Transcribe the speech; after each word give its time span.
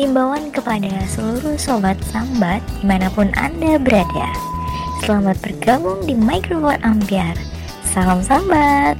Himbauan 0.00 0.48
kepada 0.48 0.88
seluruh 1.12 1.60
sobat 1.60 2.00
sambat 2.08 2.64
di 2.80 2.88
mana 2.88 3.12
pun 3.12 3.28
Anda 3.36 3.76
berada. 3.76 4.32
Selamat 5.04 5.36
bergabung 5.44 6.08
di 6.08 6.16
Microphone 6.16 6.80
Ambiar. 6.80 7.36
Salam 7.84 8.24
sambat. 8.24 8.96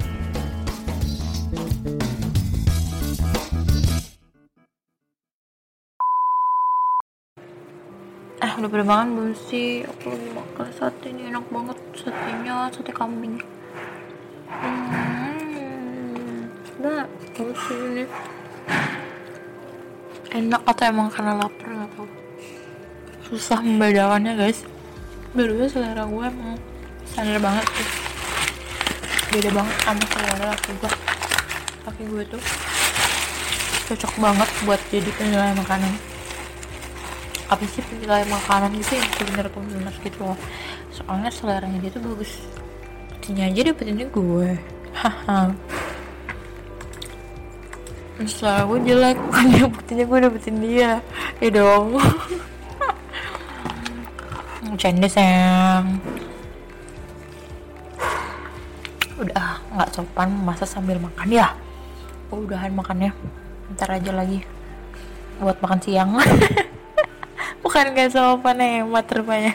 Eh 8.45 8.53
udah 8.61 8.69
pada 8.69 8.85
makan 8.85 9.09
belum 9.17 9.33
sih? 9.49 9.89
Aku 9.89 10.13
lagi 10.13 10.29
makan 10.37 10.69
sate 10.77 11.17
ini 11.17 11.33
enak 11.33 11.49
banget 11.49 11.81
satenya 11.97 12.69
sate 12.77 12.93
kambing. 12.93 13.41
Hmm, 14.53 16.45
udah 16.77 17.09
terus 17.33 17.57
sih 17.57 17.81
ini 17.89 18.05
enak 20.31 20.63
atau 20.65 20.85
emang 20.87 21.09
karena 21.11 21.39
lapar 21.39 21.69
nggak 21.71 21.91
tahu. 21.95 22.07
Susah 23.31 23.59
membedakannya 23.63 24.35
guys. 24.35 24.67
Berdua 25.35 25.71
selera 25.71 26.07
gue 26.07 26.25
emang 26.27 26.59
standar 27.07 27.39
banget 27.39 27.67
sih. 27.75 27.89
Beda 29.31 29.51
banget 29.55 29.77
sama 29.87 30.05
selera 30.11 30.45
laki 30.51 30.71
gue. 30.75 30.91
Laki 31.87 32.03
gue 32.07 32.23
tuh 32.31 32.43
cocok 33.91 34.13
banget 34.23 34.49
buat 34.63 34.79
jadi 34.95 35.11
penilai 35.19 35.51
makanan 35.59 35.91
apa 37.51 37.67
sih 37.67 37.83
penilai 37.83 38.23
makanan 38.31 38.71
gitu 38.79 38.95
yang 38.95 39.11
bener 39.35 39.51
bener 39.51 39.95
gitu 40.07 40.23
loh 40.23 40.39
soalnya 40.95 41.27
seleranya 41.35 41.83
dia 41.83 41.91
tuh 41.91 41.99
bagus 41.99 42.39
buktinya 43.11 43.51
aja 43.51 43.61
dapetinnya 43.67 44.07
gue 44.07 44.55
haha 44.95 45.51
selera 48.29 48.69
gue 48.69 48.79
jelek. 48.85 49.17
Bukannya 49.25 49.65
buktinya 49.71 50.05
gue 50.05 50.19
dapetin 50.21 50.57
dia. 50.61 51.01
Ya 51.41 51.49
dong. 51.49 51.97
Canda 54.81 55.09
sayang. 55.09 56.01
Udah 59.21 59.61
nggak 59.77 59.93
sopan 59.93 60.33
masa 60.45 60.65
sambil 60.65 60.97
makan 60.97 61.29
ya? 61.29 61.53
Oh, 62.33 62.41
udahan 62.41 62.73
makannya. 62.73 63.13
Ntar 63.77 64.01
aja 64.01 64.13
lagi. 64.17 64.41
Buat 65.41 65.61
makan 65.61 65.81
siang. 65.81 66.17
Bukan 67.65 67.93
gak 67.93 68.17
sopan 68.17 68.61
hemat 68.61 69.05
rupanya. 69.13 69.53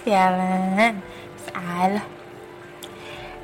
Sialan. 0.00 1.04
Salah. 1.44 2.06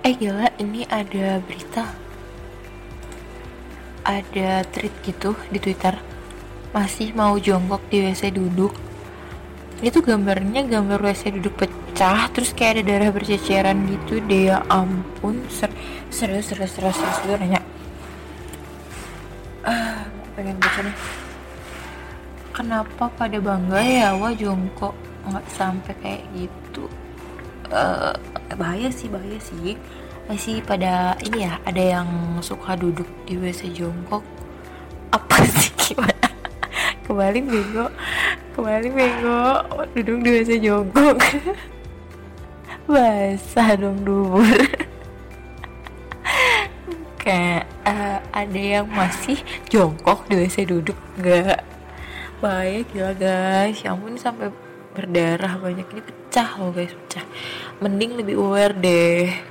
Eh 0.01 0.17
gila 0.17 0.49
ini 0.57 0.89
ada 0.89 1.37
berita 1.45 2.08
ada 4.09 4.65
tweet 4.73 4.95
gitu 5.05 5.37
di 5.53 5.61
twitter. 5.61 6.01
Masih 6.73 7.13
mau 7.13 7.37
jongkok 7.37 7.85
di 7.93 8.01
WC 8.01 8.33
duduk. 8.33 8.73
Itu 9.85 10.01
gambarnya 10.01 10.65
gambar 10.65 10.99
WC 11.05 11.39
duduk 11.39 11.61
pecah 11.61 12.33
terus 12.33 12.57
kayak 12.57 12.81
ada 12.81 12.83
darah 12.89 13.11
berceceran 13.13 13.85
gitu. 13.85 14.25
Deh 14.25 14.49
ya 14.49 14.65
ampun. 14.73 15.45
Ser 15.53 15.69
serius 16.09 16.49
serius 16.49 16.73
serius 16.73 16.97
serius 16.97 17.19
gue 17.29 17.37
nanya. 17.37 17.61
Ah 19.69 20.09
pengen 20.33 20.57
baca 20.57 20.81
nih. 20.81 20.97
Kenapa 22.57 23.05
pada 23.15 23.39
bangga 23.39 23.81
ya 23.85 24.09
wah 24.17 24.33
jongkok? 24.33 24.97
Nggak 25.29 25.47
sampai 25.53 25.95
kayak 26.01 26.23
gitu. 26.33 26.89
Uh, 27.69 28.17
bahaya 28.57 28.89
sih 28.89 29.13
bahaya 29.13 29.37
sih 29.45 29.77
masih 30.29 30.61
pada 30.61 31.17
ini 31.25 31.49
ya 31.49 31.57
ada 31.65 31.81
yang 31.81 32.09
suka 32.45 32.77
duduk 32.77 33.09
di 33.25 33.41
WC 33.41 33.73
jongkok? 33.73 34.21
Apa 35.09 35.41
sih 35.57 35.73
gimana? 35.81 36.29
Kembali 37.09 37.41
bego 37.41 37.89
kembali 38.53 38.89
bego 38.93 39.65
duduk 39.97 40.21
di 40.21 40.31
WC 40.37 40.51
jongkok. 40.61 41.17
Basah 42.93 43.73
dong 43.81 44.05
dubur. 44.05 44.45
Kayak 47.25 47.65
uh, 47.89 48.21
ada 48.29 48.61
yang 48.61 48.89
masih 48.93 49.41
jongkok 49.73 50.29
di 50.29 50.45
WC 50.45 50.69
duduk 50.69 50.97
nggak 51.17 51.65
bahaya 52.45 52.85
gila 52.93 53.17
guys. 53.17 53.81
Ya 53.81 53.97
ampun 53.97 54.21
sampai 54.21 54.53
berdarah 54.93 55.57
banyak. 55.57 55.89
Ini 55.89 56.05
pecah 56.05 56.61
loh 56.61 56.69
guys 56.69 56.93
pecah. 56.93 57.25
Mending 57.81 58.21
lebih 58.21 58.37
aware 58.37 58.77
deh 58.77 59.48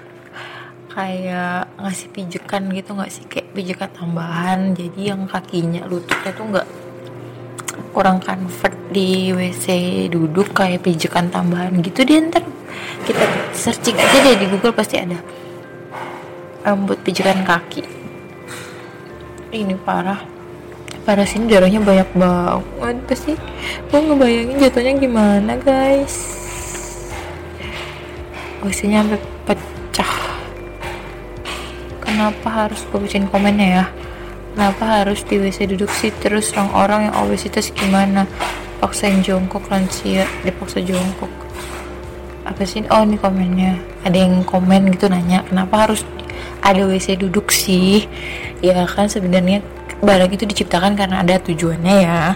kayak 0.98 1.78
ngasih 1.78 2.10
pijekan 2.10 2.74
gitu 2.74 2.98
nggak 2.98 3.12
sih? 3.14 3.22
Kayak 3.30 3.54
pijekan 3.54 3.90
tambahan 3.94 4.74
jadi 4.74 5.14
yang 5.14 5.30
kakinya 5.30 5.86
lututnya 5.86 6.34
tuh 6.34 6.46
nggak 6.50 6.68
kurang 7.94 8.18
convert 8.18 8.74
di 8.90 9.30
WC 9.30 9.70
duduk 10.10 10.58
kayak 10.58 10.82
pijekan 10.82 11.30
tambahan 11.30 11.78
gitu 11.86 12.02
deh 12.02 12.18
ntar. 12.18 12.42
Kita 13.06 13.22
searching 13.54 13.94
aja 13.94 14.18
deh 14.26 14.42
di 14.42 14.46
Google 14.50 14.74
pasti 14.74 14.98
ada. 14.98 15.22
Rambut 16.66 16.98
pijekan 17.06 17.46
kaki. 17.46 17.86
Ini 19.54 19.78
parah. 19.86 20.26
Pada 21.06 21.24
sini 21.24 21.48
darahnya 21.48 21.80
banyak 21.80 22.10
banget 22.18 22.98
pasti 23.08 23.32
gue 23.88 24.00
ngebayangin 24.02 24.60
jatuhnya 24.60 24.94
gimana 25.00 25.56
guys? 25.62 26.36
WC-nya 28.66 29.06
sampai 29.06 29.22
kenapa 32.18 32.66
harus 32.66 32.82
gue 32.90 32.98
bikin 32.98 33.30
komennya 33.30 33.68
ya? 33.70 33.86
Kenapa 34.58 35.06
harus 35.06 35.22
di 35.22 35.38
WC 35.38 35.70
duduk 35.70 35.94
sih? 35.94 36.10
Terus 36.18 36.50
orang-orang 36.58 37.14
yang 37.14 37.16
obesitas 37.22 37.70
gimana? 37.70 38.26
Paksain 38.82 39.22
jongkok 39.22 39.70
lansia 39.70 40.26
dipaksa 40.42 40.82
jongkok. 40.82 41.30
Apa 42.42 42.66
sih? 42.66 42.82
Oh 42.90 43.06
ini 43.06 43.22
komennya. 43.22 43.78
Ada 44.02 44.18
yang 44.18 44.42
komen 44.50 44.98
gitu 44.98 45.14
nanya 45.14 45.46
kenapa 45.46 45.86
harus 45.86 46.02
ada 46.66 46.90
WC 46.90 47.22
duduk 47.22 47.54
sih? 47.54 48.10
Ya 48.66 48.82
kan 48.90 49.06
sebenarnya 49.06 49.62
barang 50.02 50.34
itu 50.34 50.50
diciptakan 50.50 50.98
karena 50.98 51.22
ada 51.22 51.38
tujuannya 51.38 51.96
ya. 52.02 52.34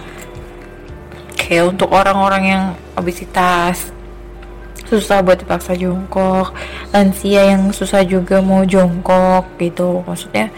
Kayak 1.34 1.74
untuk 1.74 1.90
orang-orang 1.90 2.42
yang 2.46 2.64
obesitas. 2.94 3.90
Susah 4.86 5.26
buat 5.26 5.42
dipaksa 5.42 5.74
jongkok 5.74 6.54
lansia 6.92 7.56
yang 7.56 7.72
susah 7.72 8.04
juga 8.04 8.44
mau 8.44 8.62
jongkok 8.68 9.48
gitu. 9.56 10.04
Maksudnya 10.04 10.52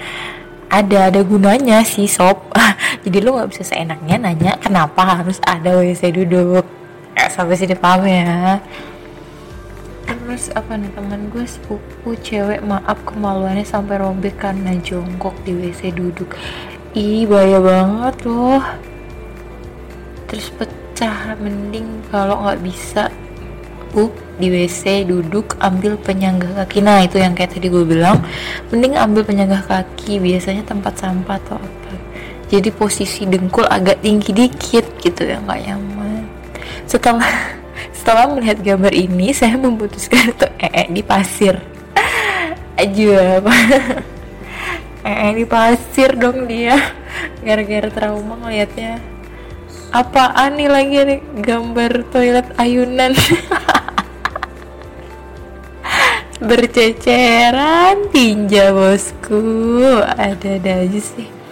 ada 0.69 1.09
ada 1.09 1.21
gunanya 1.23 1.87
sih 1.87 2.11
sob. 2.11 2.51
Jadi 3.07 3.23
lo 3.23 3.39
nggak 3.39 3.51
bisa 3.55 3.63
seenaknya 3.63 4.19
nanya 4.19 4.59
kenapa 4.59 5.23
harus 5.23 5.39
ada 5.47 5.79
WC 5.79 6.11
duduk. 6.11 6.67
Ya, 7.15 7.31
sampai 7.31 7.55
sini 7.55 7.79
paham 7.79 8.03
ya? 8.11 8.59
Terus 10.05 10.51
apa 10.53 10.75
nih 10.75 10.91
teman 10.93 11.31
gue 11.31 11.47
sepupu 11.47 12.19
cewek 12.19 12.61
maaf 12.67 12.99
kemaluannya 13.07 13.63
sampai 13.63 14.03
robek 14.03 14.37
karena 14.43 14.75
jongkok 14.83 15.33
di 15.47 15.55
WC 15.55 15.95
duduk. 15.95 16.35
Ih 16.99 17.25
bahaya 17.31 17.63
banget 17.63 18.27
loh. 18.27 18.65
Terus 20.27 20.51
pecah 20.59 21.39
mending 21.39 22.03
kalau 22.11 22.43
nggak 22.43 22.61
bisa 22.67 23.15
bu 23.95 24.11
di 24.43 24.51
WC 24.51 25.07
duduk 25.07 25.55
ambil 25.63 25.95
penyangga 25.95 26.51
kaki. 26.59 26.83
Nah 26.83 27.07
itu 27.07 27.23
yang 27.23 27.39
kayak 27.39 27.55
tadi 27.55 27.71
gue 27.71 27.87
bilang. 27.87 28.19
Mending 28.75 28.99
ambil 28.99 29.23
penyangga 29.23 29.63
kaki 29.63 30.19
biasanya 30.19 30.67
tempat 30.67 30.99
sampah 30.99 31.39
atau 31.39 31.55
apa. 31.63 31.95
Jadi 32.51 32.75
posisi 32.75 33.23
dengkul 33.25 33.65
agak 33.71 34.03
tinggi 34.03 34.35
dikit 34.35 34.99
gitu 34.99 35.23
ya 35.23 35.39
nggak 35.39 35.61
nyaman. 35.71 36.27
Setelah 36.91 37.31
setelah 37.97 38.35
melihat 38.35 38.59
gambar 38.61 38.91
ini 38.91 39.31
saya 39.31 39.55
memutuskan 39.55 40.35
untuk 40.35 40.51
ee 40.59 40.91
di 40.91 41.03
pasir. 41.07 41.63
Aja 42.83 43.39
apa 43.39 43.55
eh 45.07 45.33
di 45.39 45.47
pasir 45.47 46.19
dong 46.19 46.51
dia. 46.51 46.75
Gara-gara 47.47 47.87
trauma 47.95 48.35
ngeliatnya 48.43 49.14
apaan 49.95 50.59
nih 50.59 50.67
lagi 50.67 50.99
nih? 51.07 51.21
Gambar 51.39 52.03
toilet 52.11 52.51
ayunan. 52.59 53.15
Berceceran 56.51 58.11
tinja 58.11 58.75
bosku. 58.75 59.41
Ada 60.03 60.59
ada 60.59 60.73
aja 60.83 61.01
sih 61.01 61.44